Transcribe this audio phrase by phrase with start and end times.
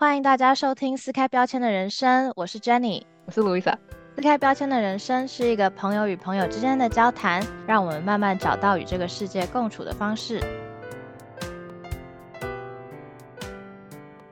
[0.00, 3.76] 欢迎大家收听撕开标签的人生，我是 Jenny，我是 Louisa。
[4.16, 10.40] 撕开标签的人生是一个朋友与朋友之间的交谈，让我们慢慢找到与这个世界共处的方式。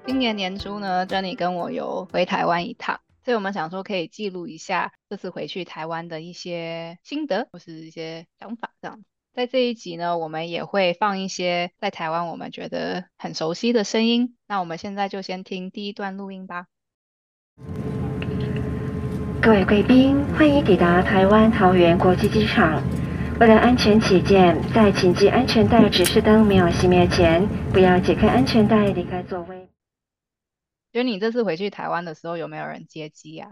[0.07, 9.05] 今年年初呢，Jenny 跟我有回台湾一趟，所以我们想说可以记录一下这次回去台湾的一些心得或是一些想法，这样。
[9.39, 14.37] 在这一集呢，我们也会放一些在台湾我们觉得很熟悉的声音。
[14.49, 16.67] 那我们现在就先听第一段录音吧。
[19.41, 22.83] 各位贵宾，欢迎抵达台湾桃园国际机场。
[23.39, 29.69] 为了安全起见，在请系安全带指示灯没有熄灭前，不要解开安全带离开座位。
[30.93, 33.51] 觉得你这次回去台湾的时候，有没有人接机呀？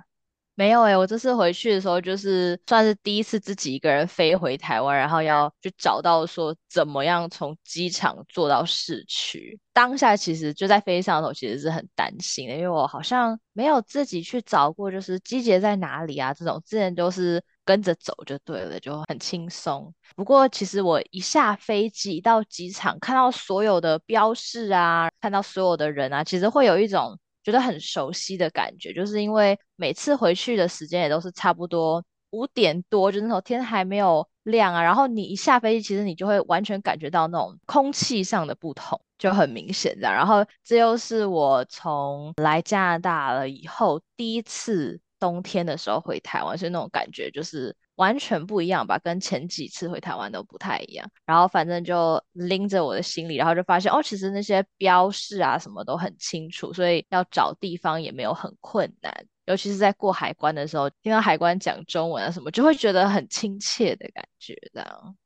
[0.58, 9.60] 没有诶，我这次回去的时候，就是算是第一次自己一个人飞回台湾，然后要去找到说怎么样从机场坐到市区。
[9.74, 19.92] 当下其实就在飞机上头，其实是很担心的，因为我好像没有自己去找过，就是机捷在哪里啊这种，之前都是跟着走就对了，就很轻松。
[20.16, 27.18] 不过其实我一下飞机到机场，看到所有的标示啊，看到所有的人啊，其实会有一种。
[27.46, 34.82] 觉得很熟悉的感觉，就是因为每次回去的时间也都是差不多五点多，就那时候天还没有亮啊。
[34.82, 40.12] 然后你一下飞机，其实你就会完全感觉到那种空气上的不同，就很明显的。
[40.12, 47.76] 然后这又是我从来加拿大了以后第一次冬天的时候回台湾，所以那种感觉就是。
[47.96, 51.06] 完全不一样吧，跟前几次回台湾都不太一样。
[51.24, 59.26] 然后反正就拎着我的行李，然后就发现哦，其实那些标示啊什么都很清楚，所以要找地方也没有很困难。
[59.46, 64.54] 尤其是在过海关的时候，听到海关讲中文啊什么，就会觉得很亲切的感觉。
[64.74, 65.16] 这样，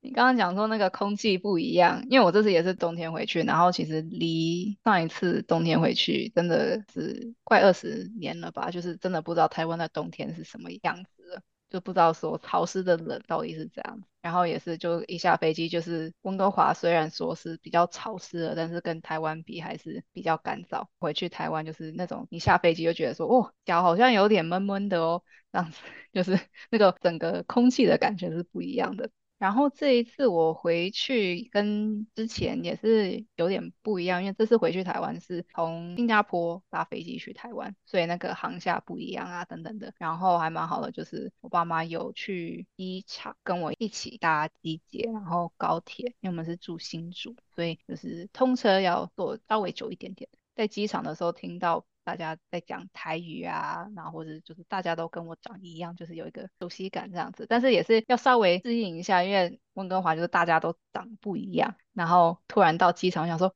[0.00, 11.42] 你刚刚讲说那个空气不一样，因为我这次也是冬天回去，然后其实离上一次冬天回去真的是快二十年了吧，就是真的不知道台湾的冬天是什么样子了。
[11.74, 20.86] 就不知道说潮湿的冷到底是怎样，然后也是就一下飞机就是温哥华，虽然说是比较潮湿了，但是跟台湾比还是比较干燥。
[21.00, 25.80] 回去台湾就是那种一下飞机就觉得说，哦，脚好像有点闷闷的哦，这样子
[26.14, 26.38] 就是
[26.70, 29.10] 那个整个空气的感觉是不一样的。
[29.44, 39.92] 然后这一次我回去跟之前也是有点不一样，因为这次回去台湾是从新加坡搭飞机去台湾，所以那个航厦不一样啊，等等的。
[39.98, 50.30] 然后还蛮好的，就是我爸妈有去机场跟我一起搭机捷，然后高铁，因为我们是住新竹，所以就是通车要坐稍微久一点点。
[50.54, 51.84] 在机场的时候听到。
[52.06, 63.54] 大家在讲台语啊，然后或者就是大家都跟我长一样，就是有一个熟悉感这样子，但是也是要稍微适应一下，因为温哥华就是大家都长不一样，然后突然到机场想说，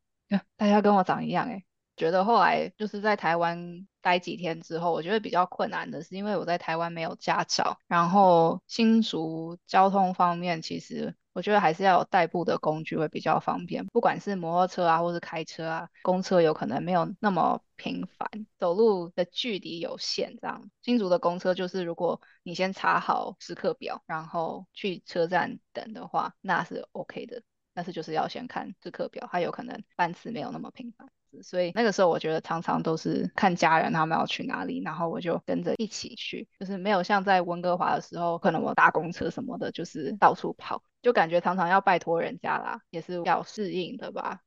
[0.56, 1.62] 大家跟我长一样，哎，
[1.94, 11.14] 觉得后来就是在台湾待几天之后，我觉得比较困难的是，因为我在台湾没有驾照，然后新竹交通方面其实。
[11.38, 18.28] 我觉得还是要有代步的工具会比较方便，不管是摩托车啊，或是开车啊，公车有可能没有那么频繁，
[18.58, 20.36] 走路的距离有限。
[20.40, 27.40] 这样，新竹的公车就是如果你先查好时刻表，然后去车站等的话，那是 OK 的。
[27.72, 31.08] 但是就是要先看时刻表，它有可能班次没有那么频繁。
[31.42, 44.40] 所以那个时候，我觉得常常都是看家人他们要去哪里，然后我就跟着一起去，就是没有像在温哥华的时候，可能我搭公车什么的，就是到处跑，就感觉常常要拜托人家啦，也是要适应的吧。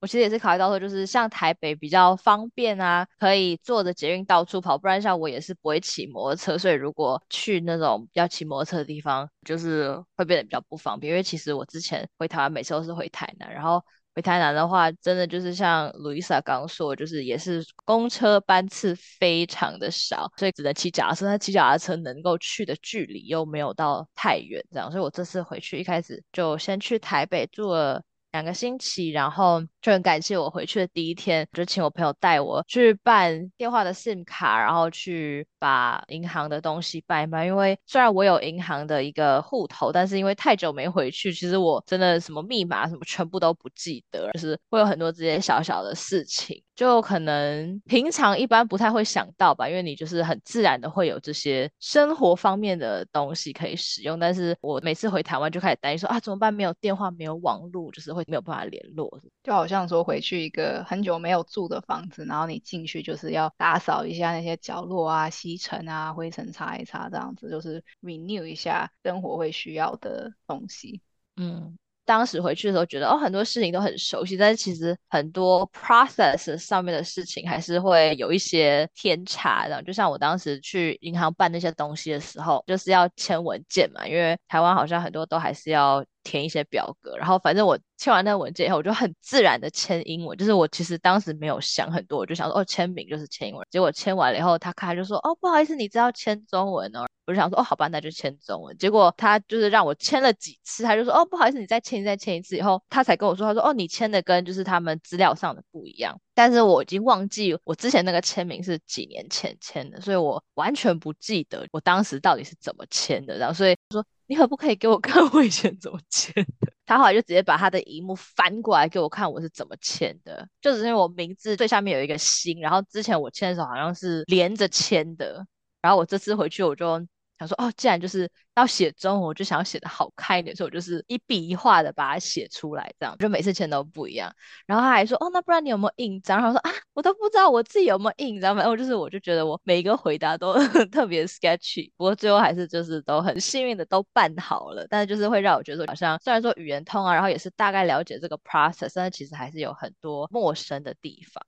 [0.00, 11.10] 我其实也是考虑到说，就是像台北比较方便啊，可以坐着捷运到处跑，不然像我也是不会骑摩托车，所以如果去那种要骑摩托车的地方，就是会变得比较不方便。
[11.10, 13.82] 因为其实我之前回台湾，每次都是回台南，然后。
[14.14, 21.26] 回台南的话，真的就是像 Louisa 刚说，就是也是公车班次非常的少，所以只能骑脚踏车。
[21.26, 28.02] 那骑脚踏车能够去的距离又没有到太远，这样，所以我这次回去一开始就先去台北住了。
[28.32, 37.44] 两个星期，然后就很感谢我回去的第一天，就请我朋友带我去办电话的 SIM 卡，然后去把银行的东西办一办。
[37.44, 46.62] 因为虽然我有银行的一个户头，但是因为太久没回去，其实我真的什么密码什么全部都不记得，就是会有很多这些小小的事情。
[46.74, 54.18] 就可能平常一般不太会想到吧，因为你就是很自然的会有这些生活方面的东西可以使用。
[54.18, 56.52] 但是我每次回台湾就开始担心说啊，怎么办？
[56.52, 59.20] 没有电话，没有网络，就是会没有办法联络。
[59.44, 71.00] 就好像说回去一个很久没有住的房子，然后你进去就是要打扫一下那些角落啊、吸尘啊、灰尘擦一擦，这样子就是 renew 一下生活会需要的东西。
[71.36, 71.76] 嗯。
[72.06, 79.82] 当时回去的时候觉得哦，很多事情都很熟悉，但是其实很多 process 上面的事情还是会有一些偏差的。
[79.84, 86.04] 就像我当时去银行办那些东西的时候，就是要签文件嘛，因为台湾好像很多都还是要。
[86.24, 93.64] 填一些表格，然后反正我签完那个文件以后，我就很自然的签英文，就是我其实当时没有想很多，我就想说哦，签名就是签英文。
[93.70, 97.04] 结果签完了以后，他看就说哦，不好意思，你知道签中文哦。
[97.26, 98.76] 我就想说哦，好吧，那就签中文。
[98.76, 106.20] 结果他就是让我签了几次，他就说哦，不好意思，你再签再签一次以后，他才跟我说，他说哦，你签的跟就是他们资料上的不一样。
[106.34, 113.38] 但是我已经忘记我之前那个签名是几年前签的，所以我完全不记得我当时到底是怎么签的。
[113.38, 114.04] 然后所以说。
[114.26, 116.72] 你可不可以给我看我以前怎么签的？
[116.86, 125.46] 他后来就直接把他的荧幕翻过来给我看我是怎么签的，就只是因为我名字最下面有一个心，然后之前我签的时候好像是连着签的，
[125.80, 127.06] 然后我这次回去我就。
[127.46, 134.32] 说哦，既然就是要写中文，我就想要写的好看一点，所以我就是一笔一画的把它写出来，这样就每次签都不一样。
[134.66, 136.38] 然后他还说哦，那不然你有没有印章？
[136.40, 138.54] 然后说啊，我都不知道我自己有没有印章。
[138.56, 140.54] 反正就是我就觉得我每一个回答都
[140.92, 144.86] 特别 sketchy，不过最后还是就是都很幸运的都办好了。
[144.88, 151.44] 但是就是会让我觉得好像虽然说语言通啊，然后也是大概了解这个 process，但是其实还是有很多陌生的地方。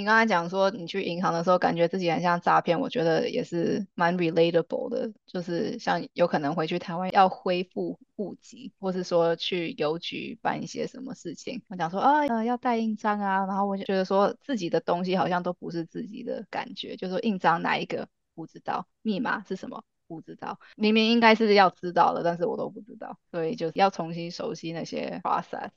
[0.00, 5.12] 你刚才讲说你去银行的时候，感觉自己很像诈骗，我觉得也是蛮 relatable 的。
[5.26, 25.68] 就是像有可能回去台湾要恢复户籍，或是说去邮局办一些什么事情，我讲说啊，呃要带印章啊，然后我就觉得说自己的东西好像都不是自己的感觉，就是说印章哪一个不知道，密码是什么不知道，明明应该是要知道的，但是我都不知道，所以就是要重新熟悉那些 process。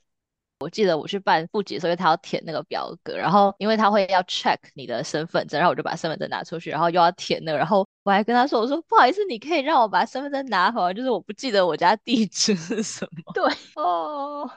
[0.64, 13.44] 我记得我去办户籍的时候，他要填那个表格，然后因为他会要 check 你的身份证，然后我就把身份证拿出去，然后又要填那个，然后我还跟他说：“我说不好意思，你可以让我把身份证拿回来，就是我不记得我家地址是什么。”对，
[13.76, 14.50] 哦，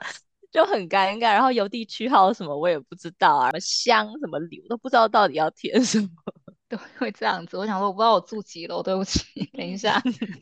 [0.50, 1.34] 就很尴尬。
[1.34, 6.08] 然后邮递区号什么我也不知道啊，什么乡什么里我都不知道到底要填什么，
[6.70, 7.58] 对，会这样子。
[7.58, 10.02] 我想说，我不知道我住几楼，对不起，等一下，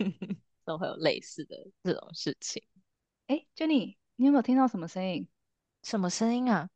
[0.63, 2.61] 都会有类似的这种事情。
[3.27, 5.27] 哎，Jenny，你有没有听到什么声音？
[5.85, 6.67] 什么声音啊？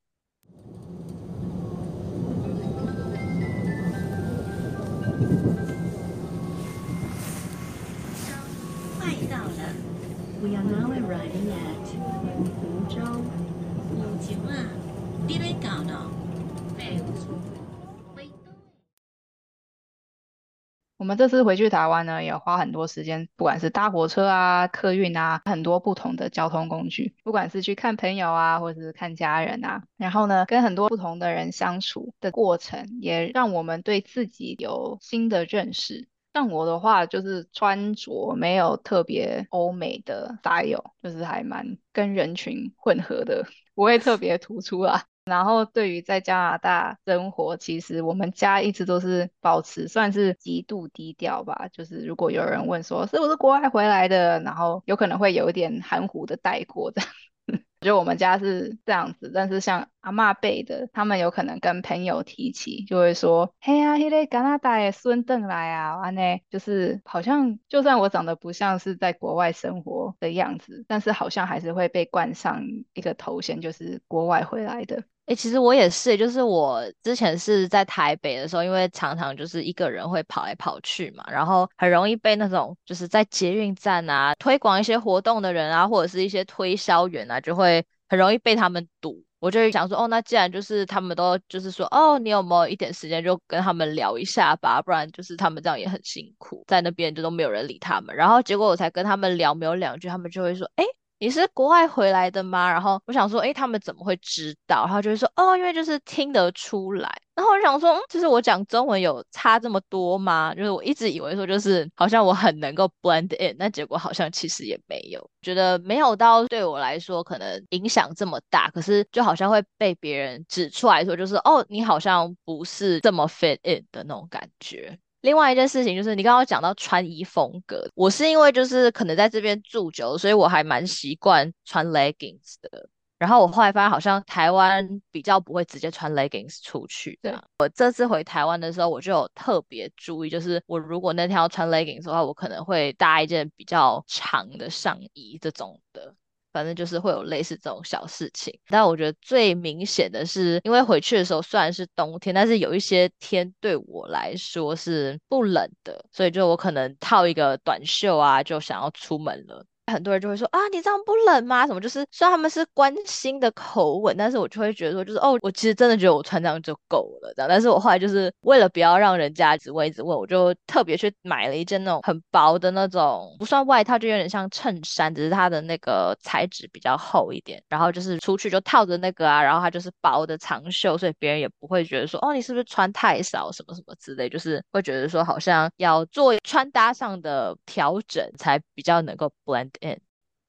[20.99, 36.09] 我们这次回去台湾呢，也花很多时间，不管是搭火车啊、客运啊，很多不同的交通工具，不管是去看朋友啊，或者是看家人啊，然后呢，跟很多不同的人相处的过程，也让我们对自己有新的认识。
[36.33, 45.03] 像我的话，就是穿着没有特别欧美的 style，就是还蛮跟人群混合的，不会特别突出啊。
[45.29, 51.69] 然后对于在加拿大生活，其实我们家一直都是保持算是极度低调吧。
[51.71, 57.01] 就是如果有人问说是不是国外回来的，然后有可能会有一点含糊的带过的。
[57.81, 72.61] 就我们家是这样子，但是像阿妈辈的，他们有可能跟朋友提起，就会说：“嘿呀，那个加拿大的孙邓来啊，完呢，就是好像就算我长得不像是在国外生活的样子，但是好像还是会被冠上
[72.93, 89.23] 一个头衔，就是国外回来的。”哎，其实我也是，就是我之前是在台北的时候，因为常常就是一个人会跑来跑去嘛，然后很容易被那种就是在捷运站啊推广一些活动的人啊，或者是一些推销员啊，就会很容易被他们堵。
[89.37, 98.15] 我就想说，哦，那既然就是他们都就是说，哦，你有没有一点时间就跟他们聊一下吧，不然就是他们这样也很辛苦，在那边就都没有人理他们。
[98.15, 100.83] 然后结果我才跟他们聊没有两句，他们就会说，哎。
[101.21, 102.71] 你是国外回来的吗？
[102.71, 104.85] 然后我想说，哎，他们怎么会知道？
[104.85, 107.09] 然后就会说，哦，因为就是听得出来。
[107.35, 110.55] 然后我想说，嗯就是我讲中文有差这么多吗？
[110.55, 118.69] 就是我一直以为说，就是好像我很能够 blend in，那结果好像其实也没有，觉得没有到对我来说可能影响这么大。
[118.69, 124.97] 可是就好像会被别人指出来说，就是哦，你好像不是这么 fit in 的那种感觉。
[125.21, 132.89] 另外一件事情就是，你刚刚讲到穿衣风格，我是因为就是可能在这边住久，所以我还蛮习惯穿 leggings 的。
[133.17, 137.19] 然后我后来发现，好像台湾比较不会直接穿 leggings 出去。
[137.21, 146.15] 对，我这次回台湾的时候，我就有特别注意，就是我如果那天要穿 leggings 的话，我可能会搭一件比较长的上衣这种的。
[146.51, 159.65] 反正就是会有类似这种小事情，但我觉得最明显的是，因为回去的时候虽然是冬天，但是有一些天对我来说是不冷的，所以就我可能套一个短袖啊，就想要出门了。
[159.89, 161.65] 很多人就会说啊，你这样不冷吗？
[161.67, 167.49] 什么就是虽然他们是关心的口吻，但是我就会觉得说，就是哦，我其实真的觉得我穿这样就够了这样。
[167.49, 177.61] 但是我后来就是为了不要让人家一直问一直问，我就特别去买了一件那种很薄的那种，不算外套，就有点像衬衫，只是它的那个材质比较厚一点。
[177.67, 189.99] 然后就是出去就套着那个啊，然后它就是薄的长袖，所以别人也不会觉得说哦，你是不是穿太少什么什么之类，就是会觉得说好像要做穿搭上的调整才比较能够 blend in。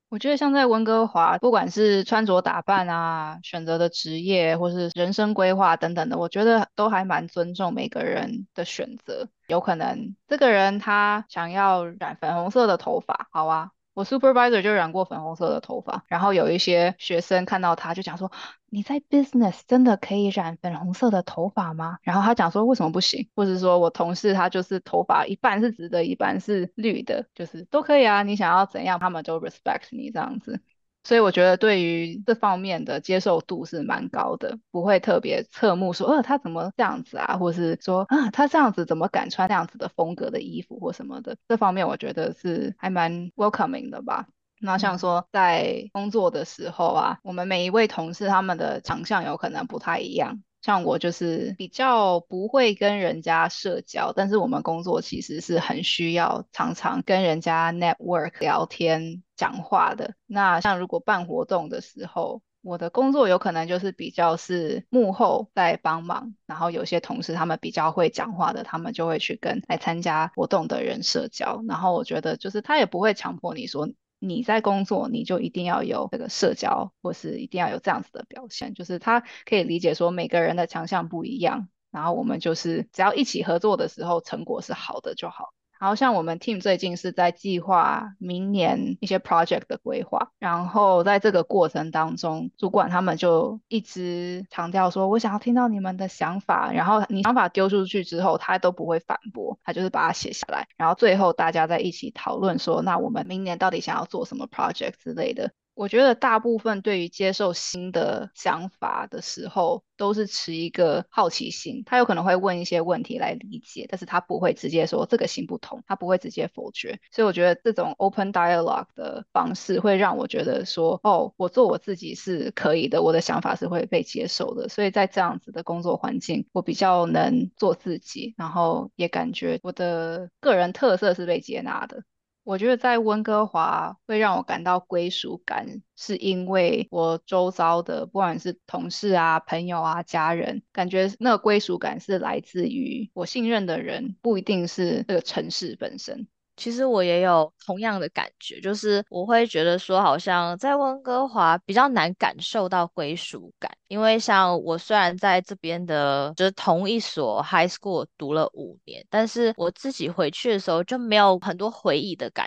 [0.09, 9.29] 我觉得像在温哥华，不管是穿着打扮啊、选择的职业，或是人生规划等等的，我觉得都还蛮尊重每个人的选择。
[9.47, 13.71] 有可能这个人他想要染粉红色的头发，好啊。
[14.01, 18.33] 我 supervisor 就染过粉红色的头发，然后有一些学生看到他就讲说
[18.71, 28.23] ：“你在 business 真的可以染粉红色的头发吗？”然后他讲说：“为什么不行？”或者说我同事他就是头发一半是直的，一半是绿的，就是都可以啊。
[28.23, 30.63] 你想要怎样，他们都 respect 你这样子。
[31.03, 44.27] 所以我觉得对于这方面的接受度是蛮高的，不会特别侧目说，呃，他怎么这样子啊，或是说，啊，他这样子怎么敢穿这样子的风格的衣服或什么的，这方面我觉得是还蛮 welcoming 的吧。
[44.61, 50.43] 那像说在工作的时候啊，我们每一位同事他们的长相有可能不太一样。
[50.63, 60.15] 像我就是比较不会跟人家社交，但是我们工作其实是很需要常常跟人家 network 聊天讲话的。
[60.27, 71.63] 那像如果办活动的时候，我的工作有可能就是比较是幕后在帮忙，然后有些同事他们比较会讲话的，他们就会去跟来参加活动的人社交。
[71.67, 73.89] 然后我觉得就是他也不会强迫你说。
[74.21, 85.55] 你在工作，你就一定要有这个社交，或是一定要有这样子的表现，就是他可以理解说每个人的强项不一样，然后我们就是只要一起合作的时候，成果是好的就好。
[85.81, 105.51] 然后像我们 team 最近是在计划明年一些 project 的规划，然后在这个过程当中，主管他们就一直强调说，我想要听到你们的想法，然后你想法丢出去之后，他都不会反驳，他就是把它写下来，然后最后大家在一起讨论说，那我们明年到底想要做什么 project 之类的。
[105.81, 111.83] 我觉得大部分对于接受新的想法的时候，都是持一个好奇心。
[111.87, 117.01] 他有可能会问一些问题来理解，但是他不会直接说这个行不通，他不会直接否决。
[117.11, 124.69] 所以我觉得这种 open dialogue 的方式会让我觉得说，哦，我做我自己是可以的，我的想法是会被接受的。
[124.69, 132.03] 所以在这样子的工作环境，我比较能做自己，然后也感觉我的个人特色是被接纳的。
[132.51, 146.27] 我觉得在温哥华会让我感到归属感，是因为我周遭的不管是同事啊、朋友啊、家人，感觉那个归属感是来自于我信任的人，不一定是这个城市本身。
[146.61, 162.47] 其实我也有同样的感觉，就是我会觉得说，好像在温哥华比较难感受到归属感，因为像我虽然在这边的，就是同一所 high school 读了五年，但是我自己回去的时候就没有很多回忆的感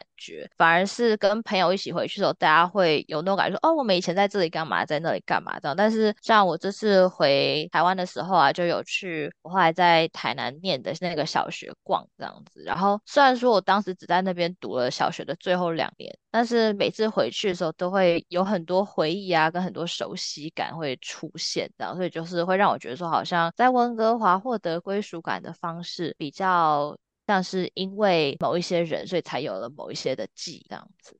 [0.58, 5.76] 反而是跟朋友一起回去的时候，大家会有那种感觉，说哦，我们以前在这里干嘛，在那里干嘛这样。
[5.76, 13.94] 但是像我这次回台湾的时候啊，就有去我后来在台南念的那个小学逛这样子，然后虽然说我当时。
[13.94, 31.20] 只在那边读了小学的最后两年，但是每次回去的时候都会有很多回忆啊，跟很多熟悉感会出现，这样，所以就是会让我觉得说，好像在温哥华获得归属感的方式，比较但是因为某一些人，所以才有了某一些的记这样子。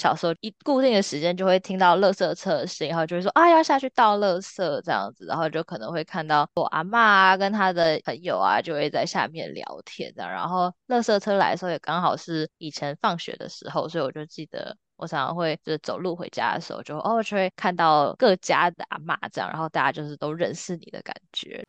[0.00, 21.62] 小时候一固定的时间就会听到垃圾车的声音，然后就会说啊要下去倒垃圾这样子，然后就可能会看到我阿妈啊跟他的朋友啊就会在下面聊天这样，然后垃圾车来的时候也刚好是以前放学的时候，所以我就记得我常常会就是走路回家的时候就哦就会看到各家的阿妈这样，然后大家就是都认识你的感觉。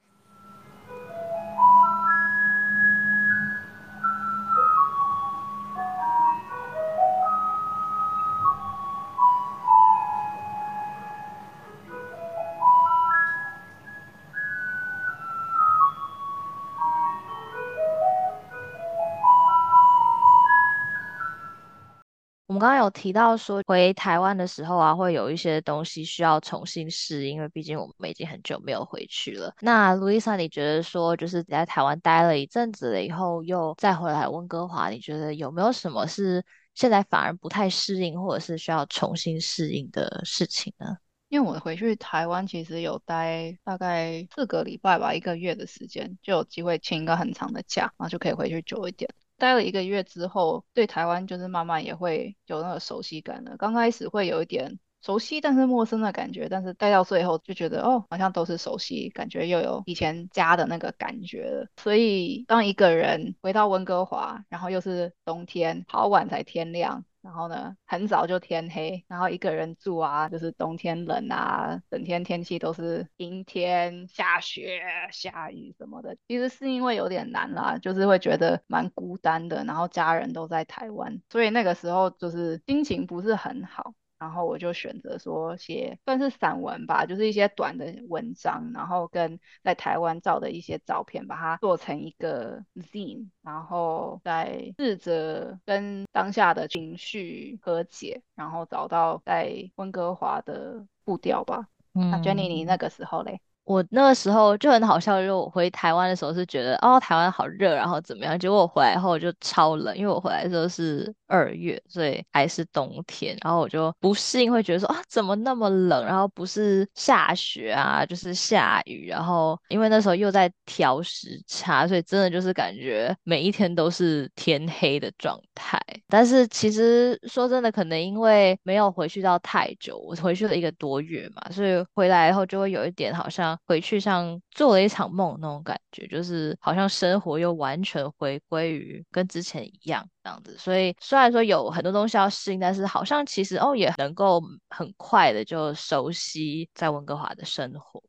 [22.61, 29.51] 刚刚有提到说，回台湾的时候啊，会有一些东西需要重新适应，因为毕竟我们已经很久没有回去了。
[29.61, 40.95] 那路易莎，你觉得说，就是在台湾待了一阵子了以后，又再回来温哥华，你觉得有没有什么是现在反而不太适应，或者是需要重新适应的事情呢？
[41.29, 49.09] 因为我回去台湾其实有待大概四个礼拜吧，一个月的时间，就有机会请一个很长的假，然后就可以回去久一点。
[49.41, 53.57] 待了一个月之后，对台湾就是慢慢也会有那个熟悉感了。
[53.57, 61.67] 刚开始会有一点熟悉但是陌生的感觉，但是待到最后就觉得哦，好像都是熟悉，感觉又有以前家的那个感觉了。
[61.81, 67.03] 所以当一个人回到温哥华，然后又是冬天，好晚才天亮。
[67.21, 76.17] 然后呢，很早就天黑，然后一个人住啊，就是冬天冷啊，整天天气都是阴天、下雪、下雨什么的。
[76.27, 83.93] 其实是因为有点难啦，就是会觉得蛮孤单的，然后家人都在台湾，所以那个时候就是心情不是很好。
[84.21, 101.67] 然后我就选择说写算是散文吧，就是一些短的文章，然后跟在台湾照的一些照片，把它做成一个 zine，然后再试着跟当下的情绪和解，然后找到在温哥华的步调吧。
[101.93, 103.41] 嗯那 Jenny，你那个时候嘞？
[103.63, 108.37] 我那个时候就很好笑，因为我回台湾的时候是觉得哦，台湾好热，然后怎么样？
[108.37, 116.05] 结果我回来后就超冷，因为我回来的时候是二月，所以还是冬天，然后我就不适应，会觉得说啊，怎么那么冷？
[116.05, 125.79] 然后不是下雪啊，就是下雨，然后因为那时候又在调时差，所以真的就是感觉每一天都是天黑的状态。
[126.11, 133.57] 但是其实说真的，可能因为没有回去到太久，我回去了一个多月嘛，所以回来后就会有一点好像。
[133.65, 140.57] 回去像做了一场梦那种感觉，就是好像生活又完全回归于跟之前一样这样子。
[140.57, 148.03] 所以虽然说有很多东西要适应，但是好像其实哦也能够很快的就熟悉在温哥华的生活。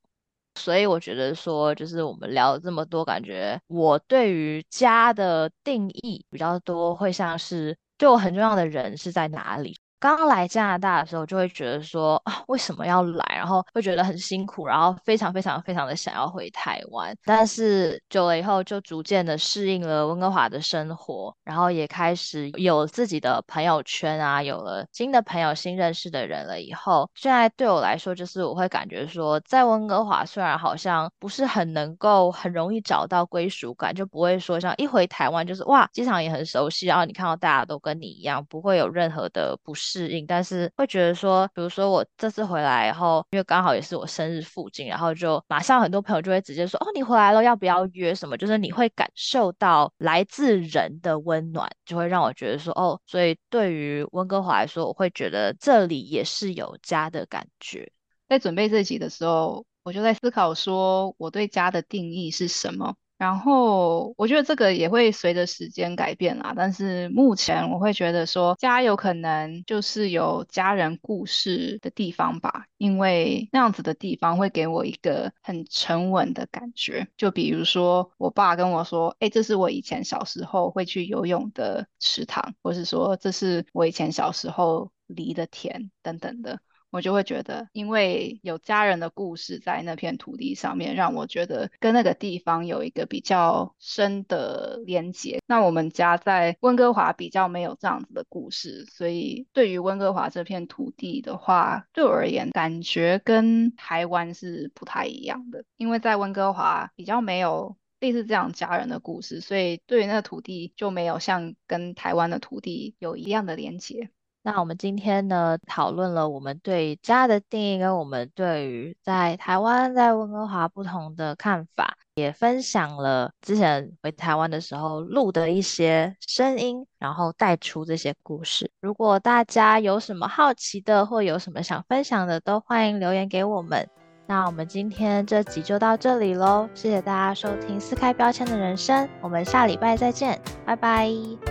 [0.57, 9.79] 所以我觉得说，就是我们聊了这么多，感觉我对于家的定义比较多，会像是对我很重要的人是在哪里。
[10.03, 13.25] 刚刚来加拿大的时候，就会觉得说啊，为什么要来？
[13.37, 17.17] 然后会觉得很辛苦，然后非常非常非常的想要回台湾。
[17.25, 39.92] 但是久了以后，就逐渐的适应了温哥华的生活，然后也开始有自己的朋友圈啊，有了新的朋友、新认识的人了以后，现在对我来说，就是我会感觉说，在温哥华虽然好像不是很能够很容易找到归属感，就不会说像一回台湾就是哇，机场也很熟悉，然后你看到大家都跟你一样，不会有任何的不适。
[39.93, 48.37] 适应，但是会觉得说，比如说我这次回来，然后因为刚好也是我生日附近，然后就马上很多朋友就会直接说，哦，你回来了，要不要约什么？
[48.39, 57.93] 就是你会感受到来自人的温暖，就会让我觉得说，哦，所以对于温哥华来说，我会觉得这里也是有家的感觉。
[58.29, 62.95] 在准备这集的时候，我就在思考说，我对家的定义是什么？
[63.23, 77.07] 然后我觉得这个也会随着时间改变啦，但是目前我会觉得说家有可能就是有家人故事的地方吧，因为那样子的地方会给我一个很沉稳的感觉。
[77.17, 86.59] 就比如说我爸跟我说，哎，这是我以前小时候会去游泳的池塘，或是说这是我以前小时候犁的田等等的。
[86.93, 95.41] 我就会觉得，因为有家人的故事在那片土地上面，让我觉得跟那个地方有一个比较深的连接。
[95.47, 105.65] 那我们家在温哥华比较没有这样子的故事，所以对于温哥华这片土地的话，对我而言，感觉跟台湾是不太一样的。
[105.79, 114.11] 因为在温哥华比较没有类似这样家人的故事，所以对于那个土地就没有像跟台湾的土地有一样的连接。
[114.45, 128.69] 那我们今天呢，讨论了我们对家的定义，跟我们对于在台湾、在温哥华不同的看法，也分享了之前回台湾的时候录的一些声音，然后带出这些故事。
[128.81, 133.89] 如果大家有什么好奇的，或有什么想分享的，都欢迎留言给我们。
[134.27, 141.09] 那我们今天这集就到这里喽，谢谢大家收听撕开标签的人生，我们下礼拜再见，拜拜，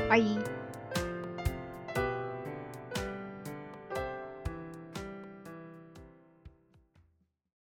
[0.09, 0.60] 拜。